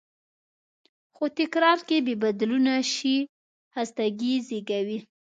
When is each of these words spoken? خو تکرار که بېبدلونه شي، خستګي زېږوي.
خو 1.15 1.23
تکرار 1.39 1.79
که 1.87 1.95
بېبدلونه 2.05 2.73
شي، 2.93 3.17
خستګي 3.73 4.33
زېږوي. 4.47 4.99